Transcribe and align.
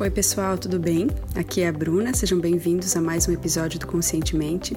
Oi, 0.00 0.08
pessoal, 0.08 0.56
tudo 0.56 0.78
bem? 0.80 1.08
Aqui 1.34 1.60
é 1.60 1.68
a 1.68 1.72
Bruna, 1.72 2.14
sejam 2.14 2.40
bem-vindos 2.40 2.96
a 2.96 3.02
mais 3.02 3.28
um 3.28 3.32
episódio 3.32 3.78
do 3.78 3.86
Conscientemente. 3.86 4.74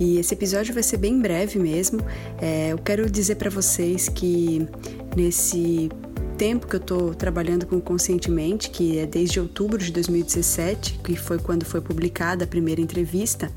E 0.00 0.16
esse 0.18 0.32
episódio 0.32 0.72
vai 0.72 0.82
ser 0.82 0.96
bem 0.96 1.20
breve 1.20 1.58
mesmo. 1.58 2.00
É, 2.40 2.72
eu 2.72 2.78
quero 2.78 3.10
dizer 3.10 3.34
para 3.34 3.50
vocês 3.50 4.08
que 4.08 4.66
nesse 5.14 5.90
tempo 6.38 6.66
que 6.66 6.76
eu 6.76 6.80
estou 6.80 7.14
trabalhando 7.14 7.66
com 7.66 7.78
Conscientemente, 7.78 8.70
que 8.70 8.98
é 8.98 9.04
desde 9.04 9.38
outubro 9.38 9.76
de 9.76 9.92
2017, 9.92 10.98
que 11.04 11.14
foi 11.14 11.38
quando 11.38 11.66
foi 11.66 11.82
publicada 11.82 12.44
a 12.44 12.46
primeira 12.46 12.80
entrevista, 12.80 13.52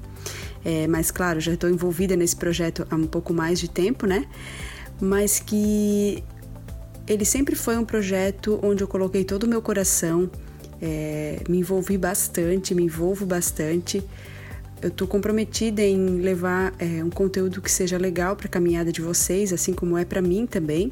é, 0.65 0.87
mas 0.87 1.09
claro, 1.09 1.39
já 1.39 1.53
estou 1.53 1.69
envolvida 1.69 2.17
nesse 2.17 2.35
projeto 2.35 2.85
há 2.91 2.95
um 2.97 3.07
pouco 3.07 3.33
mais 3.33 3.61
de 3.61 3.69
tempo, 3.69 4.05
né? 4.05 4.27
Mas 4.99 5.39
que 5.39 6.21
ele 7.07 7.23
sempre 7.23 7.55
foi 7.55 7.77
um 7.77 7.85
projeto 7.85 8.59
onde 8.61 8.83
eu 8.83 8.89
coloquei 8.89 9.23
todo 9.23 9.43
o 9.43 9.47
meu 9.47 9.61
coração, 9.61 10.29
é, 10.81 11.41
me 11.47 11.59
envolvi 11.59 11.97
bastante, 11.97 12.73
me 12.73 12.83
envolvo 12.83 13.25
bastante. 13.25 14.03
Eu 14.81 14.89
estou 14.89 15.07
comprometida 15.07 15.81
em 15.81 16.19
levar 16.19 16.73
é, 16.77 17.03
um 17.03 17.09
conteúdo 17.09 17.61
que 17.61 17.71
seja 17.71 17.97
legal 17.97 18.35
para 18.35 18.47
a 18.47 18.49
caminhada 18.49 18.91
de 18.91 19.01
vocês, 19.01 19.51
assim 19.51 19.73
como 19.73 19.97
é 19.97 20.05
para 20.05 20.21
mim 20.21 20.45
também. 20.45 20.91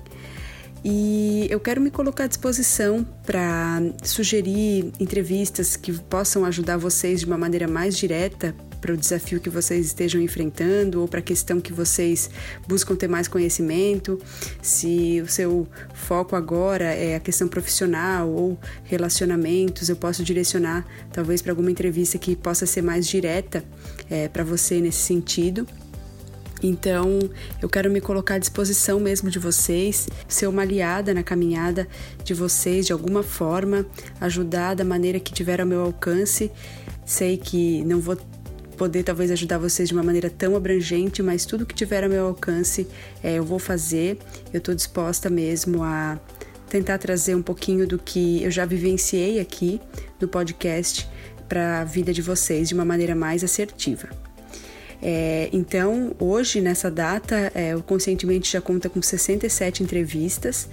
E 0.84 1.48
eu 1.50 1.60
quero 1.60 1.82
me 1.82 1.90
colocar 1.90 2.26
à 2.26 2.28
disposição 2.28 3.04
para 3.26 3.82
sugerir 4.04 4.92
entrevistas 5.00 5.76
que 5.76 5.92
possam 5.92 6.46
ajudar 6.46 6.78
vocês 6.78 7.22
de 7.22 7.26
uma 7.26 7.38
maneira 7.38 7.68
mais 7.68 7.98
direta 7.98 8.56
para 8.86 8.94
o 8.94 8.98
desafio 8.98 9.40
que 9.40 9.50
vocês 9.50 9.88
estejam 9.88 10.22
enfrentando 10.22 11.02
ou 11.02 11.08
para 11.08 11.20
a 11.20 11.24
questão 11.24 11.60
que 11.60 11.74
vocês 11.74 12.30
buscam 12.68 12.96
ter 12.96 13.08
mais 13.08 13.28
conhecimento, 13.28 14.22
se 14.62 15.20
o 15.26 15.28
seu 15.28 15.68
foco 15.96 16.36
agora 16.36 16.86
é 16.94 17.16
a 17.16 17.20
questão 17.20 17.48
profissional 17.48 18.30
ou 18.30 18.60
relacionamentos, 18.84 19.90
eu 19.90 19.96
posso 19.96 20.24
direcionar 20.24 20.86
talvez 21.12 21.42
para 21.42 21.52
alguma 21.52 21.72
entrevista 21.72 22.20
que 22.20 22.36
possa 22.36 22.68
ser 22.68 22.84
mais 22.84 23.08
direta 23.08 23.64
é, 24.08 24.28
para 24.28 24.44
você 24.44 24.80
nesse 24.80 25.00
sentido. 25.00 25.66
Então, 26.62 27.20
eu 27.62 27.68
quero 27.68 27.90
me 27.90 28.00
colocar 28.00 28.36
à 28.36 28.38
disposição 28.38 29.00
mesmo 29.00 29.32
de 29.32 29.40
vocês, 29.40 30.08
ser 30.28 30.46
uma 30.46 30.62
aliada 30.62 31.12
na 31.12 31.24
caminhada 31.24 31.88
de 32.24 32.36
vocês 32.36 32.86
de 32.86 32.94
alguma 32.94 33.24
forma, 33.24 33.84
ajudar 34.22 34.76
da 34.76 34.86
maneira 34.86 35.20
que 35.20 35.34
tiver 35.34 35.60
ao 35.60 35.66
meu 35.66 35.82
alcance. 35.82 36.52
Sei 37.06 37.38
que 37.38 37.84
não 37.84 38.00
vou 38.00 38.18
poder 38.76 39.04
talvez 39.04 39.32
ajudar 39.32 39.58
vocês 39.58 39.90
de 39.90 39.96
uma 39.96 40.04
maneira 40.04 40.30
tão 40.30 40.56
abrangente, 40.56 41.24
mas 41.24 41.46
tudo 41.46 41.66
que 41.66 41.74
tiver 41.74 42.04
ao 42.04 42.10
meu 42.10 42.28
alcance 42.28 42.88
é, 43.24 43.36
eu 43.36 43.44
vou 43.44 43.60
fazer. 43.60 44.18
Eu 44.54 44.60
estou 44.60 44.76
disposta 44.76 45.30
mesmo 45.30 45.84
a 45.84 46.20
tentar 46.70 46.98
trazer 46.98 47.36
um 47.36 47.42
pouquinho 47.42 47.88
do 47.88 47.98
que 47.98 48.44
eu 48.44 48.52
já 48.52 48.66
vivenciei 48.66 49.40
aqui 49.40 49.80
no 50.20 50.28
podcast 50.28 51.08
para 51.48 51.82
a 51.82 51.84
vida 51.84 52.12
de 52.12 52.22
vocês 52.22 52.68
de 52.68 52.74
uma 52.74 52.86
maneira 52.86 53.16
mais 53.16 53.44
assertiva. 53.44 54.10
É, 55.02 55.50
então, 55.54 56.16
hoje, 56.20 56.62
nessa 56.62 56.90
data, 56.90 57.52
é, 57.54 57.76
o 57.76 57.84
Conscientemente 57.84 58.52
já 58.52 58.62
conta 58.62 58.90
com 58.90 59.02
67 59.02 59.84
entrevistas. 59.84 60.68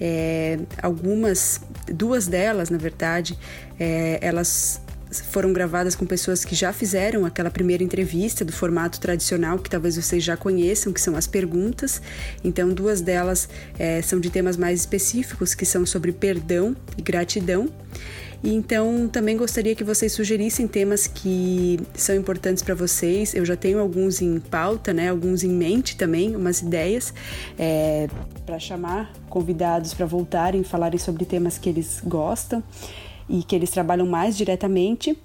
É, 0.00 0.58
algumas, 0.82 1.60
duas 1.86 2.26
delas, 2.26 2.70
na 2.70 2.78
verdade, 2.78 3.38
é, 3.78 4.18
elas 4.20 4.80
foram 5.20 5.52
gravadas 5.52 5.94
com 5.94 6.06
pessoas 6.06 6.44
que 6.44 6.54
já 6.54 6.72
fizeram 6.72 7.24
aquela 7.24 7.50
primeira 7.50 7.82
entrevista 7.82 8.44
do 8.44 8.52
formato 8.52 9.00
tradicional, 9.00 9.58
que 9.58 9.68
talvez 9.68 9.96
vocês 9.96 10.22
já 10.22 10.36
conheçam, 10.36 10.92
que 10.92 11.00
são 11.00 11.16
as 11.16 11.26
perguntas. 11.26 12.00
Então, 12.42 12.70
duas 12.70 13.00
delas 13.00 13.48
é, 13.78 14.00
são 14.02 14.18
de 14.18 14.30
temas 14.30 14.56
mais 14.56 14.80
específicos, 14.80 15.54
que 15.54 15.66
são 15.66 15.84
sobre 15.84 16.12
perdão 16.12 16.76
e 16.96 17.02
gratidão. 17.02 17.68
E 18.44 18.52
então 18.52 19.08
também 19.08 19.36
gostaria 19.36 19.74
que 19.74 19.84
vocês 19.84 20.12
sugerissem 20.12 20.66
temas 20.66 21.06
que 21.06 21.78
são 21.94 22.16
importantes 22.16 22.62
para 22.62 22.74
vocês. 22.74 23.34
Eu 23.34 23.44
já 23.44 23.56
tenho 23.56 23.78
alguns 23.78 24.20
em 24.20 24.40
pauta, 24.40 24.92
né? 24.92 25.10
Alguns 25.10 25.44
em 25.44 25.50
mente 25.50 25.96
também, 25.96 26.34
umas 26.34 26.60
ideias 26.60 27.14
é, 27.56 28.08
para 28.44 28.58
chamar 28.58 29.12
convidados 29.30 29.94
para 29.94 30.06
voltarem, 30.06 30.64
falarem 30.64 30.98
sobre 30.98 31.24
temas 31.24 31.56
que 31.56 31.68
eles 31.68 32.02
gostam 32.04 32.62
e 33.28 33.42
que 33.42 33.54
eles 33.54 33.70
trabalham 33.70 34.06
mais 34.06 34.36
diretamente. 34.36 35.16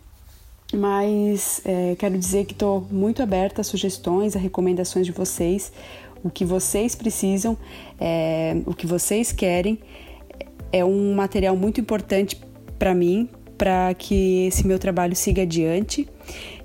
Mas 0.73 1.61
é, 1.63 1.95
quero 1.95 2.17
dizer 2.17 2.45
que 2.45 2.53
estou 2.53 2.85
muito 2.91 3.23
aberta 3.23 3.61
a 3.61 3.63
sugestões, 3.63 4.35
a 4.35 4.39
recomendações 4.39 5.05
de 5.05 5.13
vocês, 5.13 5.71
o 6.23 6.29
que 6.29 6.43
vocês 6.43 6.93
precisam, 6.93 7.57
é, 7.99 8.57
o 8.65 8.73
que 8.73 8.85
vocês 8.85 9.31
querem. 9.31 9.79
É 10.71 10.83
um 10.83 11.15
material 11.15 11.55
muito 11.55 11.79
importante 11.79 12.41
para 12.77 12.93
mim, 12.93 13.29
para 13.57 13.93
que 13.93 14.47
esse 14.47 14.65
meu 14.65 14.77
trabalho 14.77 15.15
siga 15.15 15.41
adiante. 15.41 16.07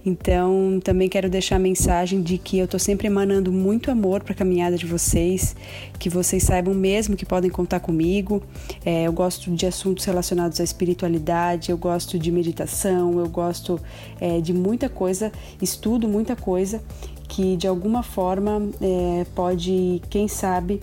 Então, 0.05 0.81
também 0.83 1.09
quero 1.09 1.31
deixar 1.31 1.57
a 1.57 1.59
mensagem 1.61 2.23
de 2.23 2.37
que 2.37 2.59
eu 2.59 2.65
estou 2.65 2.81
sempre 2.81 3.07
emanando 3.07 3.53
muito 3.53 3.91
amor 3.91 4.23
para 4.23 4.33
a 4.33 4.37
caminhada 4.37 4.77
de 4.77 4.85
vocês, 4.85 5.55
que 5.99 6.09
vocês 6.09 6.43
saibam 6.43 6.75
mesmo 6.75 7.17
que 7.17 7.25
podem 7.25 7.49
contar 7.49 7.79
comigo. 7.79 8.43
É, 8.85 9.05
eu 9.05 9.13
gosto 9.13 9.51
de 9.53 9.65
assuntos 9.65 10.05
relacionados 10.05 10.61
à 10.61 10.65
espiritualidade, 10.65 11.71
eu 11.71 11.79
gosto 11.79 12.19
de 12.19 12.33
meditação, 12.33 13.21
eu 13.21 13.29
gosto 13.29 13.81
é, 14.21 14.41
de 14.41 14.53
muita 14.53 14.89
coisa, 14.89 15.31
estudo 15.61 16.09
muita 16.09 16.35
coisa 16.35 16.83
que 17.29 17.57
de 17.57 17.67
alguma 17.67 18.03
forma 18.03 18.69
é, 18.81 19.25
pode, 19.35 20.03
quem 20.11 20.27
sabe, 20.27 20.81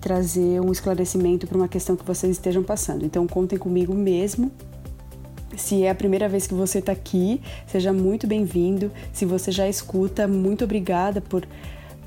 trazer 0.00 0.60
um 0.60 0.72
esclarecimento 0.72 1.46
para 1.46 1.56
uma 1.56 1.68
questão 1.68 1.96
que 1.96 2.04
vocês 2.04 2.32
estejam 2.32 2.62
passando. 2.62 3.06
Então, 3.06 3.26
contem 3.26 3.58
comigo 3.58 3.94
mesmo 3.94 4.50
se 5.58 5.82
é 5.82 5.90
a 5.90 5.94
primeira 5.94 6.28
vez 6.28 6.46
que 6.46 6.54
você 6.54 6.78
está 6.78 6.92
aqui, 6.92 7.40
seja 7.66 7.92
muito 7.92 8.26
bem-vindo. 8.26 8.90
Se 9.12 9.24
você 9.24 9.50
já 9.50 9.68
escuta, 9.68 10.26
muito 10.26 10.64
obrigada 10.64 11.20
por, 11.20 11.46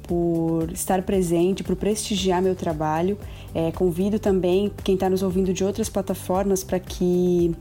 por 0.04 0.72
estar 0.72 1.02
presente, 1.04 1.64
por 1.64 1.76
prestigiar 1.76 2.42
meu 2.42 2.56
trabalho. 2.56 3.18
É, 3.54 3.72
convido 3.72 4.18
também 4.18 4.72
quem 4.84 4.96
está 4.96 5.10
nos 5.10 5.22
ouvindo 5.22 5.54
de 5.54 5.64
outras 5.64 5.90
plataformas 5.90 6.64
para 6.64 6.80
que 6.80 7.54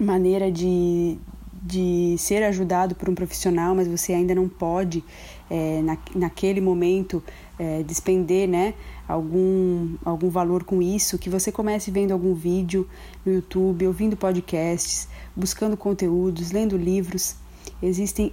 maneira 0.00 0.50
de, 0.50 1.18
de 1.62 2.16
ser 2.18 2.42
ajudado 2.42 2.94
por 2.94 3.08
um 3.08 3.14
profissional, 3.14 3.74
mas 3.74 3.88
você 3.88 4.12
ainda 4.12 4.34
não 4.34 4.48
pode, 4.48 5.02
é, 5.50 5.82
na, 5.82 5.98
naquele 6.14 6.60
momento, 6.60 7.22
é, 7.58 7.82
despender 7.82 8.48
né, 8.48 8.74
algum, 9.08 9.94
algum 10.04 10.28
valor 10.28 10.64
com 10.64 10.82
isso, 10.82 11.18
que 11.18 11.30
você 11.30 11.50
comece 11.50 11.90
vendo 11.90 12.12
algum 12.12 12.34
vídeo 12.34 12.88
no 13.24 13.32
YouTube, 13.32 13.86
ouvindo 13.86 14.16
podcasts, 14.16 15.08
buscando 15.34 15.76
conteúdos, 15.76 16.50
lendo 16.50 16.76
livros. 16.76 17.36
Existem 17.82 18.32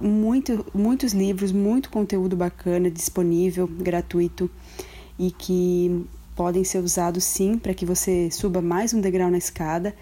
muito, 0.00 0.64
muitos 0.74 1.12
livros, 1.12 1.52
muito 1.52 1.90
conteúdo 1.90 2.36
bacana 2.36 2.90
disponível, 2.90 3.66
gratuito 3.66 4.50
e 5.18 5.30
que 5.32 6.06
podem 6.38 6.62
ser 6.62 6.78
usados 6.78 7.24
sim 7.24 7.58
para 7.58 7.74
que 7.74 7.84
você 7.84 8.30
suba 8.30 8.62
mais 8.62 8.94
um 8.94 9.00
degrau 9.00 9.28
na 9.28 9.38
escada, 9.38 9.92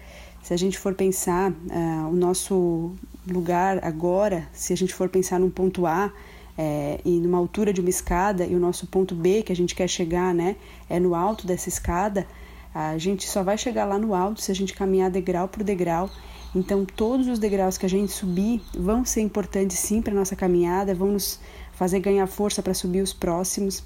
Se 0.43 0.53
a 0.53 0.57
gente 0.57 0.77
for 0.77 0.93
pensar 0.93 1.51
uh, 1.51 2.09
o 2.11 2.15
nosso 2.15 2.91
lugar 3.27 3.83
agora, 3.83 4.47
se 4.53 4.71
a 4.71 4.77
gente 4.77 4.93
for 4.93 5.09
pensar 5.09 5.39
num 5.39 5.49
ponto 5.49 5.87
A 5.87 6.13
é, 6.55 7.01
e 7.03 7.19
numa 7.19 7.39
altura 7.39 7.73
de 7.73 7.81
uma 7.81 7.89
escada 7.89 8.45
e 8.45 8.55
o 8.55 8.59
nosso 8.59 8.85
ponto 8.85 9.15
B 9.15 9.41
que 9.41 9.51
a 9.51 9.55
gente 9.55 9.73
quer 9.73 9.87
chegar, 9.87 10.31
né, 10.31 10.55
é 10.87 10.99
no 10.99 11.15
alto 11.15 11.47
dessa 11.47 11.69
escada, 11.69 12.27
a 12.73 12.99
gente 12.99 13.27
só 13.27 13.41
vai 13.41 13.57
chegar 13.57 13.85
lá 13.85 13.97
no 13.97 14.13
alto 14.13 14.39
se 14.39 14.51
a 14.51 14.55
gente 14.55 14.75
caminhar 14.75 15.09
degrau 15.09 15.47
por 15.47 15.63
degrau. 15.63 16.07
Então, 16.55 16.85
todos 16.85 17.27
os 17.27 17.39
degraus 17.39 17.79
que 17.79 17.85
a 17.87 17.89
gente 17.89 18.11
subir 18.11 18.61
vão 18.77 19.03
ser 19.03 19.21
importantes 19.21 19.79
sim 19.79 20.03
para 20.03 20.13
nossa 20.13 20.35
caminhada, 20.35 20.93
vão 20.93 21.13
nos 21.13 21.39
fazer 21.73 21.99
ganhar 21.99 22.27
força 22.27 22.61
para 22.61 22.75
subir 22.75 23.01
os 23.01 23.11
próximos. 23.11 23.83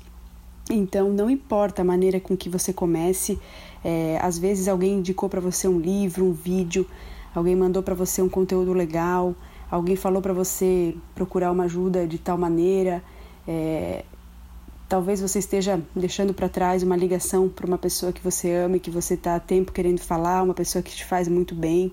Então, 0.73 1.12
não 1.12 1.29
importa 1.29 1.81
a 1.81 1.85
maneira 1.85 2.18
com 2.18 2.35
que 2.38 2.47
você 2.47 2.71
comece, 2.71 3.38
é, 3.83 4.18
às 4.21 4.38
vezes 4.38 4.69
alguém 4.69 5.00
indicou 5.00 5.27
para 5.27 5.41
você 5.41 5.68
um 5.68 5.77
livro, 5.77 6.23
um 6.23 6.31
vídeo, 6.31 6.88
alguém 7.35 7.57
mandou 7.57 7.83
para 7.83 7.94
você 7.94 8.21
um 8.21 8.29
conteúdo 8.29 8.71
legal, 8.71 9.35
alguém 9.69 9.97
falou 9.97 10.21
para 10.21 10.31
você 10.31 10.95
procurar 11.13 11.51
uma 11.51 11.65
ajuda 11.65 12.07
de 12.07 12.18
tal 12.18 12.38
maneira. 12.38 13.03
É, 13.45 14.06
talvez 14.88 15.19
você 15.19 15.39
esteja 15.39 15.81
deixando 15.94 16.33
para 16.33 16.47
trás 16.47 16.83
uma 16.83 16.95
ligação 16.95 17.50
para 17.50 17.67
uma 17.67 17.77
pessoa 17.77 18.13
que 18.13 18.24
você 18.24 18.53
ama 18.53 18.77
e 18.77 18.79
que 18.79 18.89
você 18.89 19.15
está 19.15 19.35
há 19.35 19.39
tempo 19.41 19.74
querendo 19.74 20.00
falar, 20.00 20.41
uma 20.41 20.53
pessoa 20.53 20.81
que 20.81 20.91
te 20.91 21.03
faz 21.03 21.27
muito 21.27 21.53
bem. 21.53 21.91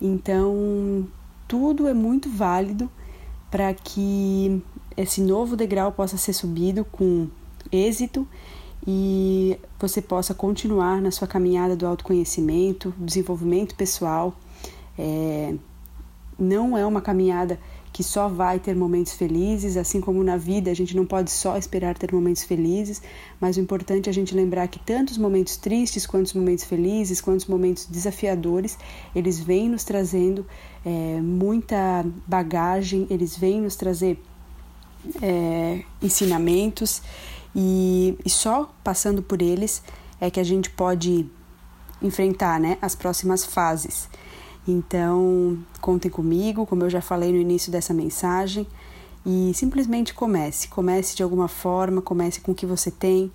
Então, 0.00 1.04
tudo 1.48 1.88
é 1.88 1.94
muito 1.94 2.28
válido 2.28 2.88
para 3.50 3.74
que 3.74 4.62
esse 4.96 5.20
novo 5.20 5.56
degrau 5.56 5.90
possa 5.90 6.16
ser 6.16 6.32
subido 6.32 6.84
com 6.84 7.28
êxito 7.72 8.26
e 8.86 9.58
você 9.78 10.02
possa 10.02 10.34
continuar 10.34 11.00
na 11.00 11.10
sua 11.10 11.26
caminhada 11.26 11.74
do 11.74 11.86
autoconhecimento, 11.86 12.94
desenvolvimento 12.98 13.74
pessoal. 13.74 14.34
É, 14.98 15.54
não 16.38 16.76
é 16.76 16.84
uma 16.84 17.00
caminhada 17.00 17.58
que 17.94 18.02
só 18.02 18.28
vai 18.28 18.58
ter 18.58 18.74
momentos 18.74 19.12
felizes, 19.12 19.76
assim 19.76 20.00
como 20.00 20.22
na 20.24 20.36
vida 20.36 20.68
a 20.68 20.74
gente 20.74 20.96
não 20.96 21.06
pode 21.06 21.30
só 21.30 21.56
esperar 21.56 21.96
ter 21.96 22.12
momentos 22.12 22.42
felizes, 22.42 23.00
mas 23.40 23.56
o 23.56 23.60
importante 23.60 24.08
é 24.08 24.10
a 24.10 24.12
gente 24.12 24.34
lembrar 24.34 24.66
que 24.66 24.80
tanto 24.80 25.10
os 25.10 25.18
momentos 25.18 25.56
tristes, 25.56 26.04
quanto 26.04 26.26
os 26.26 26.32
momentos 26.32 26.64
felizes, 26.64 27.20
quanto 27.20 27.42
os 27.42 27.46
momentos 27.46 27.86
desafiadores, 27.86 28.76
eles 29.14 29.38
vêm 29.38 29.68
nos 29.68 29.84
trazendo 29.84 30.44
é, 30.84 31.20
muita 31.20 32.04
bagagem, 32.26 33.06
eles 33.08 33.36
vêm 33.36 33.60
nos 33.60 33.76
trazer 33.76 34.20
é, 35.22 35.84
ensinamentos 36.02 37.00
e, 37.54 38.16
e 38.24 38.30
só 38.30 38.72
passando 38.82 39.22
por 39.22 39.40
eles 39.40 39.82
é 40.20 40.30
que 40.30 40.40
a 40.40 40.44
gente 40.44 40.70
pode 40.70 41.26
enfrentar 42.02 42.58
né, 42.60 42.78
as 42.80 42.94
próximas 42.94 43.44
fases. 43.44 44.08
Então, 44.66 45.58
contem 45.80 46.10
comigo, 46.10 46.66
como 46.66 46.84
eu 46.84 46.90
já 46.90 47.00
falei 47.00 47.30
no 47.30 47.38
início 47.38 47.70
dessa 47.70 47.92
mensagem, 47.92 48.66
e 49.26 49.52
simplesmente 49.54 50.12
comece. 50.12 50.68
Comece 50.68 51.16
de 51.16 51.22
alguma 51.22 51.48
forma, 51.48 52.02
comece 52.02 52.40
com 52.40 52.52
o 52.52 52.54
que 52.54 52.66
você 52.66 52.90
tem. 52.90 53.30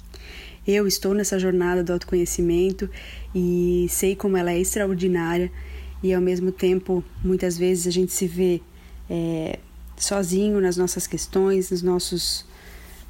Eu 0.67 0.85
estou 0.85 1.13
nessa 1.13 1.39
jornada 1.39 1.83
do 1.83 1.93
autoconhecimento 1.93 2.89
e 3.33 3.87
sei 3.89 4.15
como 4.15 4.37
ela 4.37 4.51
é 4.51 4.59
extraordinária 4.59 5.51
e 6.03 6.13
ao 6.13 6.21
mesmo 6.21 6.51
tempo 6.51 7.03
muitas 7.23 7.57
vezes 7.57 7.87
a 7.87 7.91
gente 7.91 8.11
se 8.13 8.27
vê 8.27 8.61
é, 9.09 9.59
sozinho 9.97 10.61
nas 10.61 10.77
nossas 10.77 11.07
questões, 11.07 11.71
nos 11.71 11.81
nossos, 11.81 12.45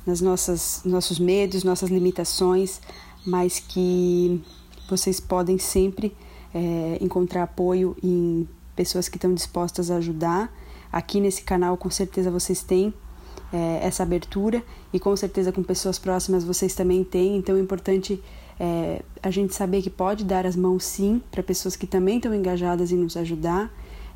nas 0.05 0.21
nossas, 0.21 0.81
nossos 0.85 1.19
medos, 1.19 1.63
nossas 1.63 1.89
limitações, 1.89 2.79
mas 3.25 3.59
que 3.59 4.41
vocês 4.89 5.19
podem 5.19 5.57
sempre 5.57 6.15
é, 6.53 6.97
encontrar 7.01 7.43
apoio 7.43 7.95
em 8.01 8.47
pessoas 8.75 9.09
que 9.09 9.17
estão 9.17 9.33
dispostas 9.33 9.91
a 9.91 9.97
ajudar. 9.97 10.51
Aqui 10.91 11.19
nesse 11.19 11.43
canal, 11.43 11.77
com 11.77 11.89
certeza, 11.89 12.31
vocês 12.31 12.63
têm 12.63 12.93
é, 13.53 13.79
essa 13.83 14.03
abertura 14.03 14.63
e 14.93 14.99
com 14.99 15.15
certeza 15.15 15.51
com 15.51 15.63
pessoas 15.63 15.99
próximas 15.99 16.43
vocês 16.43 16.73
também 16.73 17.03
têm. 17.03 17.37
Então 17.37 17.55
é 17.55 17.59
importante 17.59 18.21
é, 18.59 19.01
a 19.21 19.31
gente 19.31 19.53
saber 19.53 19.81
que 19.81 19.89
pode 19.89 20.23
dar 20.23 20.45
as 20.45 20.55
mãos 20.55 20.83
sim 20.83 21.21
para 21.31 21.43
pessoas 21.43 21.75
que 21.75 21.87
também 21.87 22.17
estão 22.17 22.33
engajadas 22.33 22.91
em 22.91 22.97
nos 22.97 23.15
ajudar. 23.17 23.71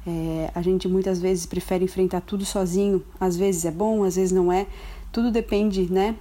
É, 0.06 0.52
a 0.54 0.62
gente 0.62 0.88
muitas 0.88 1.20
vezes 1.20 1.46
prefere 1.46 1.86
enfrentar 1.86 2.22
tudo 2.22 2.44
sozinho, 2.44 3.02
às 3.20 3.38
vezes 3.38 3.64
é 3.64 3.72
bom, 3.72 4.04
às 4.04 4.16
vezes 4.16 4.32
não 4.32 4.52
é. 4.52 4.68
Tudo 5.14 5.32
depende, 5.32 5.90
né, 5.92 6.16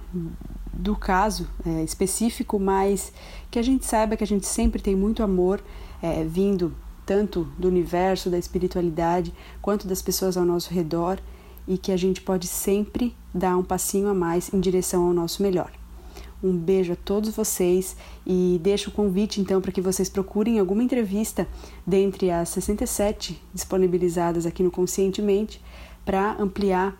do 0.71 0.95
caso 0.95 1.49
é, 1.65 1.83
específico, 1.83 2.59
mas 2.59 3.11
que 3.49 3.57
a 3.57 3.61
gente 3.63 3.85
saiba 3.85 4.15
que 4.15 4.23
a 4.23 4.27
gente 4.27 4.45
sempre 4.45 4.79
tem 4.79 4.95
muito 4.95 5.23
amor 5.23 5.63
é, 5.99 6.23
vindo 6.23 6.75
tanto 7.03 7.43
do 7.57 7.67
universo, 7.67 8.29
da 8.29 8.37
espiritualidade, 8.37 9.33
quanto 9.63 9.87
das 9.87 9.99
pessoas 9.99 10.37
ao 10.37 10.45
nosso 10.45 10.71
redor 10.71 11.19
e 11.67 11.75
que 11.75 11.91
a 11.91 11.97
gente 11.97 12.21
pode 12.21 12.45
sempre 12.45 13.15
dar 13.33 13.57
um 13.57 13.63
passinho 13.63 14.09
a 14.09 14.13
mais 14.13 14.53
em 14.53 14.59
direção 14.59 15.07
ao 15.07 15.13
nosso 15.13 15.41
melhor. 15.41 15.71
Um 16.43 16.55
beijo 16.55 16.93
a 16.93 16.95
todos 16.95 17.35
vocês 17.35 17.95
e 18.27 18.59
deixo 18.61 18.91
o 18.91 18.93
convite 18.93 19.41
então 19.41 19.59
para 19.59 19.71
que 19.71 19.81
vocês 19.81 20.07
procurem 20.07 20.59
alguma 20.59 20.83
entrevista 20.83 21.47
dentre 21.87 22.29
as 22.29 22.49
67 22.49 23.41
disponibilizadas 23.51 24.45
aqui 24.45 24.61
no 24.61 24.69
Conscientemente 24.69 25.59
para 26.05 26.33
ampliar 26.39 26.95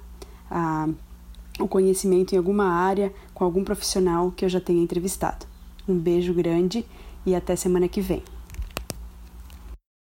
a, 0.50 0.88
o 1.60 1.68
conhecimento 1.68 2.34
em 2.34 2.38
alguma 2.38 2.66
área 2.66 3.14
com 3.34 3.44
algum 3.44 3.64
profissional 3.64 4.32
que 4.32 4.46
eu 4.46 4.50
já 4.50 4.60
tenha 4.60 4.82
entrevistado. 4.82 5.46
Um 5.88 5.98
beijo 5.98 6.34
grande 6.34 6.86
e 7.26 7.36
até 7.36 7.56
semana 7.56 7.88
que 7.88 8.02
vem. 8.02 8.24